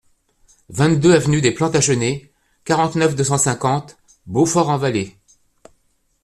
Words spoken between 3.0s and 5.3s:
deux cent cinquante, Beaufort-en-Vallée